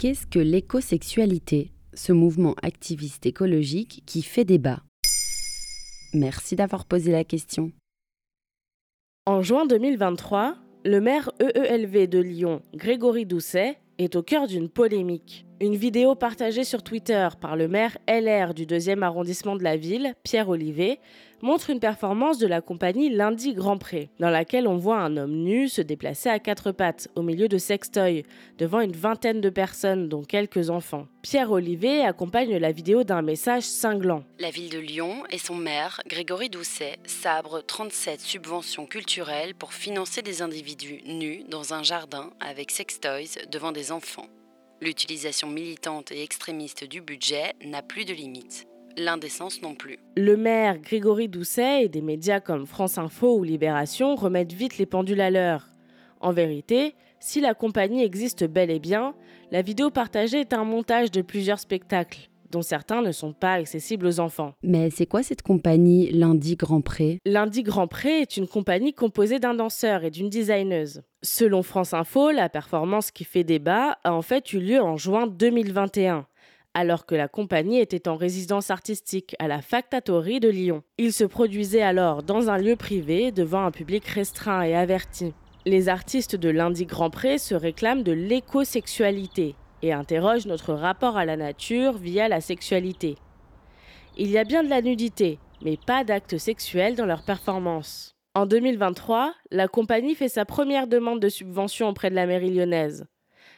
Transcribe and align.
Qu'est-ce 0.00 0.26
que 0.26 0.38
l'écosexualité, 0.38 1.72
ce 1.92 2.14
mouvement 2.14 2.54
activiste 2.62 3.26
écologique 3.26 4.02
qui 4.06 4.22
fait 4.22 4.46
débat 4.46 4.80
Merci 6.14 6.56
d'avoir 6.56 6.86
posé 6.86 7.12
la 7.12 7.22
question. 7.22 7.70
En 9.26 9.42
juin 9.42 9.66
2023, 9.66 10.56
le 10.86 11.00
maire 11.02 11.30
EELV 11.38 12.08
de 12.08 12.18
Lyon, 12.18 12.62
Grégory 12.74 13.26
Doucet, 13.26 13.76
est 13.98 14.16
au 14.16 14.22
cœur 14.22 14.46
d'une 14.46 14.70
polémique. 14.70 15.44
Une 15.60 15.76
vidéo 15.76 16.14
partagée 16.14 16.64
sur 16.64 16.82
Twitter 16.82 17.28
par 17.38 17.54
le 17.54 17.68
maire 17.68 17.98
LR 18.08 18.54
du 18.54 18.64
deuxième 18.64 19.02
arrondissement 19.02 19.54
de 19.54 19.62
la 19.62 19.76
ville, 19.76 20.14
Pierre 20.22 20.48
Olivet, 20.48 20.98
montre 21.42 21.70
une 21.70 21.80
performance 21.80 22.38
de 22.38 22.46
la 22.46 22.60
compagnie 22.60 23.10
Lundi 23.10 23.54
Grand 23.54 23.78
Pré, 23.78 24.10
dans 24.18 24.30
laquelle 24.30 24.66
on 24.66 24.76
voit 24.76 24.98
un 24.98 25.16
homme 25.16 25.34
nu 25.34 25.68
se 25.68 25.80
déplacer 25.82 26.28
à 26.28 26.38
quatre 26.38 26.72
pattes 26.72 27.08
au 27.14 27.22
milieu 27.22 27.48
de 27.48 27.58
sextoys, 27.58 28.24
devant 28.58 28.80
une 28.80 28.92
vingtaine 28.92 29.40
de 29.40 29.50
personnes, 29.50 30.08
dont 30.08 30.22
quelques 30.22 30.70
enfants. 30.70 31.06
Pierre 31.22 31.50
Olivet 31.50 32.02
accompagne 32.02 32.56
la 32.56 32.72
vidéo 32.72 33.04
d'un 33.04 33.22
message 33.22 33.64
cinglant. 33.64 34.24
La 34.38 34.50
ville 34.50 34.70
de 34.70 34.78
Lyon 34.78 35.24
et 35.30 35.38
son 35.38 35.54
maire, 35.54 36.00
Grégory 36.06 36.50
Doucet, 36.50 36.98
sabrent 37.04 37.64
37 37.64 38.20
subventions 38.20 38.86
culturelles 38.86 39.54
pour 39.54 39.72
financer 39.72 40.22
des 40.22 40.42
individus 40.42 41.02
nus 41.06 41.44
dans 41.48 41.74
un 41.74 41.82
jardin 41.82 42.30
avec 42.40 42.70
sextoys 42.70 43.38
devant 43.50 43.72
des 43.72 43.92
enfants. 43.92 44.26
L'utilisation 44.80 45.48
militante 45.48 46.10
et 46.10 46.22
extrémiste 46.22 46.84
du 46.84 47.02
budget 47.02 47.52
n'a 47.62 47.82
plus 47.82 48.06
de 48.06 48.14
limite 48.14 48.66
l'indécence 48.96 49.62
non 49.62 49.74
plus. 49.74 49.98
Le 50.16 50.36
maire 50.36 50.78
Grégory 50.78 51.28
Doucet 51.28 51.84
et 51.84 51.88
des 51.88 52.02
médias 52.02 52.40
comme 52.40 52.66
France 52.66 52.98
Info 52.98 53.36
ou 53.36 53.44
Libération 53.44 54.16
remettent 54.16 54.52
vite 54.52 54.78
les 54.78 54.86
pendules 54.86 55.20
à 55.20 55.30
l'heure. 55.30 55.66
En 56.20 56.32
vérité, 56.32 56.94
si 57.18 57.40
la 57.40 57.54
compagnie 57.54 58.02
existe 58.02 58.44
bel 58.44 58.70
et 58.70 58.78
bien, 58.78 59.14
la 59.50 59.62
vidéo 59.62 59.90
partagée 59.90 60.40
est 60.40 60.52
un 60.52 60.64
montage 60.64 61.10
de 61.10 61.22
plusieurs 61.22 61.58
spectacles 61.58 62.30
dont 62.50 62.62
certains 62.62 63.02
ne 63.02 63.12
sont 63.12 63.32
pas 63.32 63.54
accessibles 63.54 64.06
aux 64.06 64.20
enfants. 64.20 64.54
Mais 64.62 64.90
c'est 64.90 65.06
quoi 65.06 65.22
cette 65.22 65.42
compagnie 65.42 66.10
Lundi 66.10 66.56
Grand 66.56 66.80
Pré? 66.80 67.20
Lundi 67.24 67.62
Grand 67.62 67.86
Pré 67.86 68.22
est 68.22 68.36
une 68.36 68.48
compagnie 68.48 68.92
composée 68.92 69.38
d'un 69.38 69.54
danseur 69.54 70.04
et 70.04 70.10
d'une 70.10 70.28
designeuse. 70.28 71.02
Selon 71.22 71.62
France 71.62 71.94
Info, 71.94 72.30
la 72.30 72.48
performance 72.48 73.10
qui 73.10 73.24
fait 73.24 73.44
débat 73.44 73.98
a 74.04 74.12
en 74.12 74.22
fait 74.22 74.52
eu 74.52 74.58
lieu 74.58 74.80
en 74.80 74.96
juin 74.96 75.26
2021 75.26 76.26
alors 76.74 77.06
que 77.06 77.14
la 77.14 77.28
compagnie 77.28 77.80
était 77.80 78.08
en 78.08 78.16
résidence 78.16 78.70
artistique 78.70 79.34
à 79.38 79.48
la 79.48 79.60
Factatory 79.60 80.40
de 80.40 80.48
Lyon. 80.48 80.82
Il 80.98 81.12
se 81.12 81.24
produisait 81.24 81.82
alors 81.82 82.22
dans 82.22 82.50
un 82.50 82.58
lieu 82.58 82.76
privé 82.76 83.32
devant 83.32 83.64
un 83.64 83.70
public 83.70 84.06
restreint 84.06 84.62
et 84.62 84.74
averti. 84.74 85.34
Les 85.66 85.88
artistes 85.88 86.36
de 86.36 86.48
Lundi 86.48 86.86
Grand 86.86 87.10
Pré 87.10 87.38
se 87.38 87.54
réclament 87.54 88.02
de 88.02 88.12
l'écosexualité 88.12 89.56
et 89.82 89.92
interrogent 89.92 90.46
notre 90.46 90.72
rapport 90.72 91.16
à 91.16 91.24
la 91.24 91.36
nature 91.36 91.98
via 91.98 92.28
la 92.28 92.40
sexualité. 92.40 93.16
Il 94.16 94.30
y 94.30 94.38
a 94.38 94.44
bien 94.44 94.62
de 94.62 94.68
la 94.68 94.82
nudité, 94.82 95.38
mais 95.62 95.76
pas 95.76 96.04
d'actes 96.04 96.38
sexuels 96.38 96.96
dans 96.96 97.06
leurs 97.06 97.24
performances. 97.24 98.14
En 98.34 98.46
2023, 98.46 99.34
la 99.50 99.68
compagnie 99.68 100.14
fait 100.14 100.28
sa 100.28 100.44
première 100.44 100.86
demande 100.86 101.20
de 101.20 101.28
subvention 101.28 101.88
auprès 101.88 102.10
de 102.10 102.14
la 102.14 102.26
mairie 102.26 102.54
lyonnaise. 102.54 103.06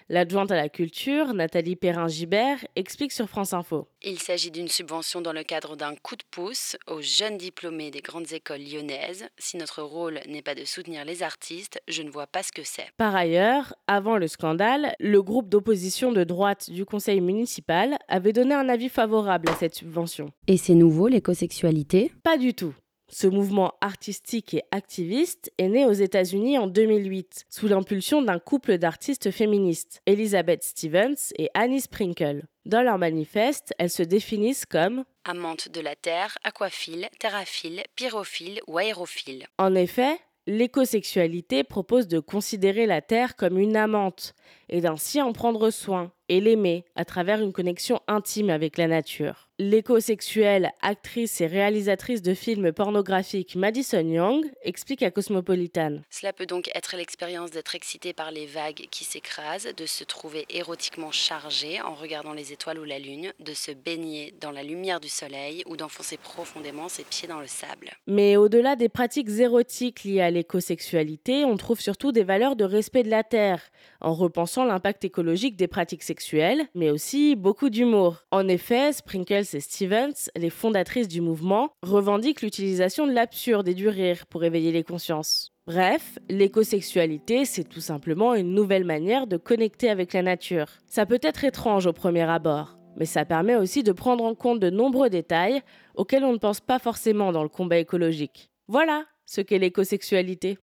L'adjointe 0.09 0.51
à 0.51 0.57
la 0.57 0.69
culture, 0.69 1.35
Nathalie 1.35 1.77
Perrin-Gibert, 1.77 2.59
explique 2.77 3.13
sur 3.13 3.29
France 3.29 3.53
Info. 3.53 3.89
Il 4.03 4.19
s'agit 4.19 4.51
d'une 4.51 4.69
subvention 4.69 5.21
dans 5.21 5.33
le 5.33 5.45
cadre 5.45 5.77
d'un 5.77 5.95
coup 5.95 6.17
de 6.17 6.25
pouce 6.31 6.77
aux 6.87 7.01
jeunes 7.01 7.39
diplômés 7.39 7.91
des 7.91 8.01
grandes 8.01 8.33
écoles 8.33 8.63
lyonnaises. 8.63 9.27
Si 9.39 9.57
notre 9.57 9.83
rôle 9.83 10.21
n'est 10.29 10.43
pas 10.43 10.55
de 10.55 10.65
soutenir 10.65 11.05
les 11.05 11.23
artistes, 11.23 11.81
je 11.89 12.03
ne 12.03 12.11
vois 12.11 12.27
pas 12.27 12.43
ce 12.43 12.53
que 12.53 12.63
c'est. 12.65 12.89
Par 12.97 13.15
ailleurs, 13.15 13.75
avant 13.87 14.17
le 14.17 14.29
scandale, 14.29 14.95
le 14.99 15.23
groupe 15.23 15.49
d'opposition 15.49 16.13
de 16.13 16.25
droite 16.25 16.71
du 16.71 16.85
conseil 16.85 17.21
municipal 17.21 17.97
avait 18.09 18.33
donné 18.33 18.55
un 18.55 18.69
avis 18.69 18.89
favorable 18.89 19.49
à 19.49 19.55
cette 19.55 19.75
subvention. 19.75 20.33
Et 20.49 20.57
c'est 20.57 20.75
nouveau 20.75 21.09
l'écosexualité? 21.09 22.13
Pas 22.23 22.39
du 22.39 22.55
tout. 22.55 22.75
Ce 23.15 23.27
mouvement 23.27 23.75
artistique 23.83 24.55
et 24.55 24.63
activiste 24.71 25.53
est 25.59 25.69
né 25.69 25.85
aux 25.85 25.93
États-Unis 25.93 26.57
en 26.57 26.67
2008, 26.67 27.45
sous 27.51 27.69
l'impulsion 27.69 28.23
d'un 28.23 28.39
couple 28.39 28.79
d'artistes 28.79 29.31
féministes, 29.31 30.01
Elizabeth 30.07 30.63
Stevens 30.63 31.31
et 31.37 31.51
Annie 31.53 31.83
Sprinkle. 31.83 32.47
Dans 32.65 32.81
leur 32.81 32.97
manifeste, 32.97 33.75
elles 33.79 33.91
se 33.91 34.03
définissent 34.03 34.65
comme 34.65 35.05
amantes 35.25 35.69
de 35.69 35.83
la 35.83 35.95
terre, 35.95 36.39
aquaphiles, 36.43 37.11
terraphiles, 37.19 37.83
pyrophiles 37.97 38.63
ou 38.67 38.79
aérophiles. 38.79 39.47
En 39.59 39.75
effet, 39.75 40.19
l'écosexualité 40.47 41.65
propose 41.65 42.09
de 42.09 42.19
considérer 42.19 42.87
la 42.87 43.03
terre 43.03 43.37
comme 43.37 43.59
une 43.59 43.77
amante 43.77 44.35
et 44.73 44.81
d'ainsi 44.81 45.21
en 45.21 45.33
prendre 45.33 45.71
soin 45.71 46.11
et 46.29 46.41
l'aimer 46.41 46.87
à 46.97 47.05
travers 47.05 47.41
une 47.41 47.53
connexion 47.53 48.01
intime 48.09 48.49
avec 48.49 48.79
la 48.79 48.89
nature. 48.89 49.51
L'écosexuelle, 49.59 50.73
actrice 50.81 51.43
et 51.43 51.47
réalisatrice 51.47 52.23
de 52.23 52.33
films 52.33 52.73
pornographiques 52.73 53.55
Madison 53.55 54.01
Young 54.01 54.51
explique 54.63 55.03
à 55.03 55.11
Cosmopolitan. 55.11 55.99
Cela 56.09 56.33
peut 56.33 56.47
donc 56.47 56.71
être 56.75 56.97
l'expérience 56.97 57.51
d'être 57.51 57.75
excité 57.75 58.15
par 58.15 58.31
les 58.31 58.47
vagues 58.47 58.87
qui 58.91 59.05
s'écrasent, 59.05 59.69
de 59.77 59.85
se 59.85 60.05
trouver 60.05 60.47
érotiquement 60.49 61.11
chargé 61.11 61.83
en 61.83 61.95
regardant 61.95 62.33
les 62.33 62.53
étoiles 62.53 62.79
ou 62.79 62.85
la 62.85 62.99
lune, 62.99 63.33
de 63.39 63.53
se 63.53 63.73
baigner 63.73 64.35
dans 64.41 64.53
la 64.53 64.63
lumière 64.63 65.01
du 65.01 65.11
soleil 65.11 65.63
ou 65.67 65.77
d'enfoncer 65.77 66.17
profondément 66.17 66.89
ses 66.89 67.05
pieds 67.05 67.29
dans 67.29 67.41
le 67.41 67.47
sable. 67.47 67.91
Mais 68.07 68.37
au-delà 68.37 68.75
des 68.75 68.89
pratiques 68.89 69.29
érotiques 69.29 70.03
liées 70.05 70.23
à 70.23 70.31
l'écosexualité, 70.31 71.45
on 71.45 71.59
trouve 71.59 71.81
surtout 71.81 72.11
des 72.11 72.25
valeurs 72.25 72.57
de 72.57 72.65
respect 72.65 73.03
de 73.03 73.11
la 73.11 73.23
terre, 73.23 73.61
en 74.01 74.15
repensant 74.15 74.62
l'impact 74.65 75.05
écologique 75.05 75.57
des 75.57 75.67
pratiques 75.67 76.03
sexuelles, 76.03 76.63
mais 76.75 76.91
aussi 76.91 77.37
beaucoup 77.37 77.71
d'humour. 77.71 78.25
En 78.31 78.49
effet, 78.49 78.93
Sprinkles 78.93 79.55
et 79.55 79.61
Stevens, 79.61 80.31
les 80.37 80.51
fondatrices 80.51 81.09
du 81.09 81.21
mouvement, 81.21 81.71
revendiquent 81.83 82.43
l'utilisation 82.43 83.07
de 83.07 83.13
l'absurde 83.13 83.69
et 83.69 83.75
du 83.75 83.89
rire 83.89 84.27
pour 84.27 84.45
éveiller 84.45 84.73
les 84.73 84.85
consciences. 84.85 85.53
Bref, 85.67 86.19
l'écosexualité, 86.29 87.45
c'est 87.45 87.69
tout 87.69 87.81
simplement 87.81 88.35
une 88.35 88.53
nouvelle 88.53 88.85
manière 88.85 89.29
de 89.29 89.37
connecter 89.37 89.89
avec 89.91 90.13
la 90.13 90.23
nature. 90.23 90.67
Ça 90.87 91.07
peut 91.07 91.21
être 91.23 91.45
étrange 91.45 91.87
au 91.87 91.93
premier 91.93 92.23
abord, 92.23 92.77
mais 92.97 93.07
ça 93.07 93.25
permet 93.25 93.55
aussi 93.55 93.83
de 93.83 93.93
prendre 93.93 94.25
en 94.25 94.35
compte 94.35 94.59
de 94.59 94.71
nombreux 94.71 95.09
détails 95.09 95.63
auxquels 95.95 96.25
on 96.25 96.33
ne 96.33 96.39
pense 96.39 96.61
pas 96.61 96.81
forcément 96.81 97.31
dans 97.31 97.45
le 97.45 97.49
combat 97.49 97.79
écologique. 97.79 98.51
Voilà 98.67 99.05
ce 99.25 99.41
qu'est 99.41 99.59
l'écosexualité. 99.59 100.59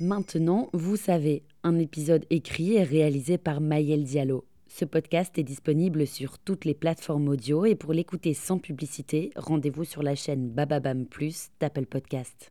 Maintenant, 0.00 0.68
vous 0.72 0.96
savez, 0.96 1.42
un 1.64 1.78
épisode 1.78 2.26
écrit 2.30 2.74
et 2.74 2.82
réalisé 2.82 3.38
par 3.38 3.60
Mayel 3.60 4.04
Diallo. 4.04 4.44
Ce 4.68 4.84
podcast 4.84 5.38
est 5.38 5.42
disponible 5.42 6.06
sur 6.06 6.38
toutes 6.38 6.64
les 6.64 6.74
plateformes 6.74 7.28
audio 7.28 7.66
et 7.66 7.74
pour 7.74 7.92
l'écouter 7.92 8.34
sans 8.34 8.58
publicité, 8.58 9.30
rendez-vous 9.36 9.84
sur 9.84 10.02
la 10.02 10.14
chaîne 10.14 10.48
Bababam 10.48 11.06
Plus 11.06 11.50
d'Apple 11.60 11.86
Podcast. 11.86 12.48